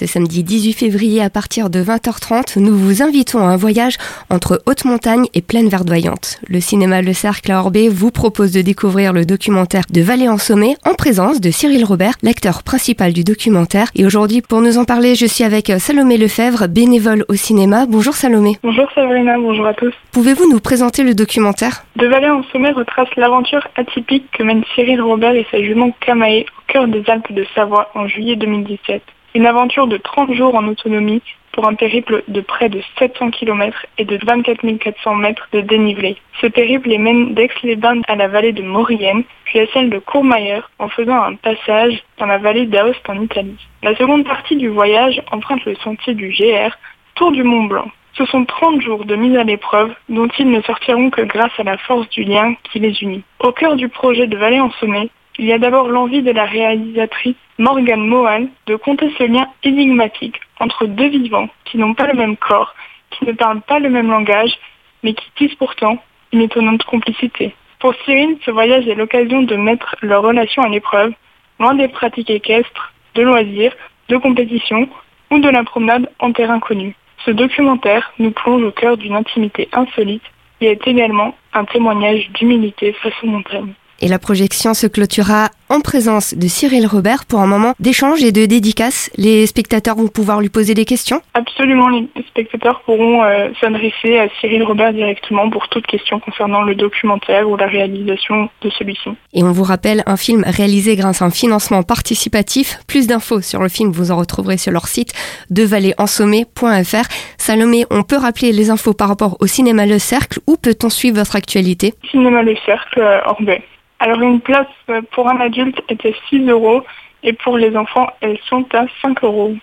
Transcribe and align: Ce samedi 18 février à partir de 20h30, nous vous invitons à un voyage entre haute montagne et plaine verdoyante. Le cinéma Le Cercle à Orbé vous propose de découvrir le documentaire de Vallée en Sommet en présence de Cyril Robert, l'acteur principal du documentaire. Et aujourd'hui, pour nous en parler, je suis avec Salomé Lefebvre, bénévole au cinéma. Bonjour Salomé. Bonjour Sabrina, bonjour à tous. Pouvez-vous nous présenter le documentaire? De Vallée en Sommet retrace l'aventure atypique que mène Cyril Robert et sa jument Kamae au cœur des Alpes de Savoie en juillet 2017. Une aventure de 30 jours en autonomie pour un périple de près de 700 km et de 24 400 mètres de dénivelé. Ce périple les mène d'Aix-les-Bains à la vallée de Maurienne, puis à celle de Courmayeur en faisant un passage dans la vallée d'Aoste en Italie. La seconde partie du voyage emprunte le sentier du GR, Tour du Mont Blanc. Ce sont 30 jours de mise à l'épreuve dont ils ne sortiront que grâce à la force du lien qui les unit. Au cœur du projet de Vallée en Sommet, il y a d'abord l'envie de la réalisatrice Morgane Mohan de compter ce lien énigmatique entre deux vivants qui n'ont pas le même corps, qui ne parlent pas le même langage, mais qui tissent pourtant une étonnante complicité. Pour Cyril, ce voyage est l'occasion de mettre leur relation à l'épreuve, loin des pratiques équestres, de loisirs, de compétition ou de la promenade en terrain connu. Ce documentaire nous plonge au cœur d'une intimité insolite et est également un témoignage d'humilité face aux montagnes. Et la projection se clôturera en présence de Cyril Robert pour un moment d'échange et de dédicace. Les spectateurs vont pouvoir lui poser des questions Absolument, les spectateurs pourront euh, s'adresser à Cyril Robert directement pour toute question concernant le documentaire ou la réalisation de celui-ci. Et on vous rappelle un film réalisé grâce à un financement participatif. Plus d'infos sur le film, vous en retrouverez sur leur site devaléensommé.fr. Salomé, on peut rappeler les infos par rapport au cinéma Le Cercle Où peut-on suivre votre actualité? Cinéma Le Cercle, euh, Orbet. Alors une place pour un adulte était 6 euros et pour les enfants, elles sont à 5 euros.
Ce 0.00 0.06
samedi 0.06 0.42
18 0.42 0.72
février 0.72 1.22
à 1.22 1.28
partir 1.28 1.68
de 1.68 1.82
20h30, 1.82 2.58
nous 2.58 2.74
vous 2.74 3.02
invitons 3.02 3.40
à 3.40 3.50
un 3.50 3.58
voyage 3.58 3.98
entre 4.30 4.62
haute 4.64 4.86
montagne 4.86 5.26
et 5.34 5.42
plaine 5.42 5.68
verdoyante. 5.68 6.40
Le 6.48 6.58
cinéma 6.58 7.02
Le 7.02 7.12
Cercle 7.12 7.52
à 7.52 7.60
Orbé 7.60 7.90
vous 7.90 8.10
propose 8.10 8.50
de 8.50 8.62
découvrir 8.62 9.12
le 9.12 9.26
documentaire 9.26 9.82
de 9.92 10.00
Vallée 10.00 10.30
en 10.30 10.38
Sommet 10.38 10.74
en 10.86 10.94
présence 10.94 11.42
de 11.42 11.50
Cyril 11.50 11.84
Robert, 11.84 12.14
l'acteur 12.22 12.62
principal 12.62 13.12
du 13.12 13.24
documentaire. 13.24 13.88
Et 13.94 14.06
aujourd'hui, 14.06 14.40
pour 14.40 14.62
nous 14.62 14.78
en 14.78 14.86
parler, 14.86 15.16
je 15.16 15.26
suis 15.26 15.44
avec 15.44 15.66
Salomé 15.66 16.16
Lefebvre, 16.16 16.66
bénévole 16.66 17.26
au 17.28 17.34
cinéma. 17.34 17.84
Bonjour 17.86 18.14
Salomé. 18.14 18.56
Bonjour 18.62 18.86
Sabrina, 18.94 19.36
bonjour 19.36 19.66
à 19.66 19.74
tous. 19.74 19.92
Pouvez-vous 20.12 20.50
nous 20.50 20.60
présenter 20.60 21.02
le 21.02 21.12
documentaire? 21.12 21.84
De 21.96 22.06
Vallée 22.06 22.30
en 22.30 22.42
Sommet 22.44 22.70
retrace 22.70 23.14
l'aventure 23.18 23.68
atypique 23.76 24.30
que 24.32 24.44
mène 24.44 24.62
Cyril 24.74 25.02
Robert 25.02 25.34
et 25.34 25.46
sa 25.50 25.62
jument 25.62 25.94
Kamae 26.00 26.40
au 26.40 26.72
cœur 26.72 26.88
des 26.88 27.04
Alpes 27.08 27.34
de 27.34 27.44
Savoie 27.54 27.90
en 27.94 28.08
juillet 28.08 28.36
2017. 28.36 29.02
Une 29.32 29.46
aventure 29.46 29.86
de 29.86 29.96
30 29.96 30.32
jours 30.32 30.56
en 30.56 30.66
autonomie 30.66 31.22
pour 31.52 31.68
un 31.68 31.74
périple 31.74 32.24
de 32.26 32.40
près 32.40 32.68
de 32.68 32.82
700 32.98 33.30
km 33.30 33.86
et 33.96 34.04
de 34.04 34.18
24 34.26 34.78
400 34.78 35.14
mètres 35.14 35.48
de 35.52 35.60
dénivelé. 35.60 36.16
Ce 36.40 36.48
périple 36.48 36.88
les 36.88 36.98
mène 36.98 37.34
d'Aix-les-Bains 37.34 38.02
à 38.08 38.16
la 38.16 38.26
vallée 38.26 38.52
de 38.52 38.62
Maurienne, 38.62 39.22
puis 39.44 39.60
à 39.60 39.66
celle 39.72 39.88
de 39.88 40.00
Courmayeur 40.00 40.70
en 40.80 40.88
faisant 40.88 41.22
un 41.22 41.36
passage 41.36 42.02
dans 42.18 42.26
la 42.26 42.38
vallée 42.38 42.66
d'Aoste 42.66 43.08
en 43.08 43.20
Italie. 43.22 43.68
La 43.84 43.94
seconde 43.94 44.24
partie 44.24 44.56
du 44.56 44.68
voyage 44.68 45.22
emprunte 45.30 45.64
le 45.64 45.76
sentier 45.76 46.14
du 46.14 46.30
GR, 46.30 46.76
Tour 47.14 47.30
du 47.30 47.44
Mont 47.44 47.64
Blanc. 47.64 47.88
Ce 48.14 48.24
sont 48.26 48.44
30 48.44 48.82
jours 48.82 49.04
de 49.04 49.14
mise 49.14 49.36
à 49.36 49.44
l'épreuve 49.44 49.92
dont 50.08 50.28
ils 50.40 50.50
ne 50.50 50.60
sortiront 50.62 51.10
que 51.10 51.22
grâce 51.22 51.52
à 51.58 51.62
la 51.62 51.78
force 51.78 52.08
du 52.08 52.24
lien 52.24 52.54
qui 52.64 52.80
les 52.80 53.00
unit. 53.02 53.22
Au 53.38 53.52
cœur 53.52 53.76
du 53.76 53.88
projet 53.88 54.26
de 54.26 54.36
Vallée 54.36 54.60
en 54.60 54.72
Sommet, 54.72 55.08
il 55.40 55.46
y 55.46 55.54
a 55.54 55.58
d'abord 55.58 55.88
l'envie 55.88 56.20
de 56.20 56.32
la 56.32 56.44
réalisatrice 56.44 57.34
Morgane 57.56 58.06
Mohan 58.06 58.48
de 58.66 58.76
compter 58.76 59.10
ce 59.16 59.24
lien 59.24 59.46
énigmatique 59.64 60.38
entre 60.60 60.84
deux 60.84 61.08
vivants 61.08 61.48
qui 61.64 61.78
n'ont 61.78 61.94
pas 61.94 62.06
le 62.06 62.12
même 62.12 62.36
corps, 62.36 62.74
qui 63.08 63.24
ne 63.24 63.32
parlent 63.32 63.62
pas 63.62 63.78
le 63.78 63.88
même 63.88 64.10
langage, 64.10 64.52
mais 65.02 65.14
qui 65.14 65.24
tissent 65.36 65.54
pourtant 65.54 65.96
une 66.34 66.42
étonnante 66.42 66.84
complicité. 66.84 67.54
Pour 67.78 67.94
Cyril, 68.04 68.36
ce 68.44 68.50
voyage 68.50 68.86
est 68.86 68.94
l'occasion 68.94 69.40
de 69.40 69.56
mettre 69.56 69.96
leur 70.02 70.22
relation 70.22 70.62
à 70.62 70.68
l'épreuve, 70.68 71.14
loin 71.58 71.72
des 71.72 71.88
pratiques 71.88 72.28
équestres, 72.28 72.92
de 73.14 73.22
loisirs, 73.22 73.72
de 74.10 74.18
compétition 74.18 74.90
ou 75.30 75.38
de 75.38 75.48
la 75.48 75.64
promenade 75.64 76.10
en 76.18 76.32
terrain 76.32 76.60
connu. 76.60 76.94
Ce 77.24 77.30
documentaire 77.30 78.12
nous 78.18 78.32
plonge 78.32 78.62
au 78.62 78.72
cœur 78.72 78.98
d'une 78.98 79.16
intimité 79.16 79.70
insolite 79.72 80.30
et 80.60 80.66
est 80.66 80.86
également 80.86 81.34
un 81.54 81.64
témoignage 81.64 82.28
d'humilité 82.34 82.92
face 82.92 83.14
aux 83.22 83.26
montagnes. 83.26 83.72
Et 84.00 84.08
la 84.08 84.18
projection 84.18 84.74
se 84.74 84.86
clôturera 84.86 85.50
en 85.68 85.80
présence 85.80 86.34
de 86.34 86.48
Cyril 86.48 86.86
Robert 86.86 87.24
pour 87.26 87.40
un 87.40 87.46
moment 87.46 87.74
d'échange 87.78 88.22
et 88.24 88.32
de 88.32 88.44
dédicace. 88.44 89.10
Les 89.16 89.46
spectateurs 89.46 89.94
vont 89.94 90.08
pouvoir 90.08 90.40
lui 90.40 90.48
poser 90.48 90.74
des 90.74 90.84
questions 90.84 91.22
Absolument, 91.34 91.88
les 91.88 92.08
spectateurs 92.28 92.80
pourront 92.80 93.22
euh, 93.22 93.50
s'adresser 93.60 94.18
à 94.18 94.28
Cyril 94.40 94.64
Robert 94.64 94.92
directement 94.92 95.48
pour 95.48 95.68
toute 95.68 95.86
question 95.86 96.18
concernant 96.18 96.62
le 96.62 96.74
documentaire 96.74 97.48
ou 97.48 97.56
la 97.56 97.66
réalisation 97.66 98.48
de 98.62 98.70
celui-ci. 98.70 99.10
Et 99.32 99.44
on 99.44 99.52
vous 99.52 99.62
rappelle 99.62 100.02
un 100.06 100.16
film 100.16 100.44
réalisé 100.46 100.96
grâce 100.96 101.22
à 101.22 101.26
un 101.26 101.30
financement 101.30 101.82
participatif. 101.82 102.78
Plus 102.88 103.06
d'infos 103.06 103.42
sur 103.42 103.60
le 103.60 103.68
film, 103.68 103.92
vous 103.92 104.10
en 104.10 104.16
retrouverez 104.16 104.56
sur 104.56 104.72
leur 104.72 104.88
site 104.88 105.12
devaléensommé.fr. 105.50 107.08
Salomé, 107.38 107.84
on 107.90 108.02
peut 108.02 108.16
rappeler 108.16 108.52
les 108.52 108.70
infos 108.70 108.94
par 108.94 109.08
rapport 109.08 109.36
au 109.40 109.46
cinéma 109.46 109.86
Le 109.86 109.98
Cercle 109.98 110.40
Où 110.46 110.56
peut-on 110.56 110.90
suivre 110.90 111.18
votre 111.18 111.36
actualité? 111.36 111.94
Cinéma 112.10 112.42
Le 112.42 112.56
Cercle, 112.66 113.00
euh, 113.00 113.20
Orbet. 113.26 113.62
Alors 114.00 114.22
une 114.22 114.40
place 114.40 114.66
pour 115.12 115.28
un 115.28 115.40
adulte 115.40 115.78
était 115.90 116.14
6 116.30 116.48
euros 116.48 116.82
et 117.22 117.34
pour 117.34 117.58
les 117.58 117.76
enfants, 117.76 118.06
elles 118.22 118.38
sont 118.48 118.66
à 118.74 118.86
5 119.02 119.22
euros. 119.24 119.54